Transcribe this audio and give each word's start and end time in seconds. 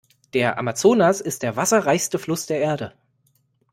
Der 0.33 0.57
Amazonas 0.57 1.21
ist 1.21 1.43
der 1.43 1.55
wasserreichste 1.57 2.17
Fluss 2.17 2.47
der 2.47 2.59
Erde. 2.59 2.91